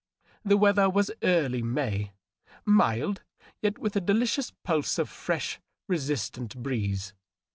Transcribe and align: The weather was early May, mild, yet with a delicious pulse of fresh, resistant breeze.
The 0.43 0.57
weather 0.57 0.89
was 0.89 1.11
early 1.21 1.61
May, 1.61 2.13
mild, 2.65 3.21
yet 3.61 3.77
with 3.77 3.95
a 3.95 4.01
delicious 4.01 4.51
pulse 4.63 4.97
of 4.97 5.07
fresh, 5.09 5.59
resistant 5.87 6.57
breeze. 6.63 7.13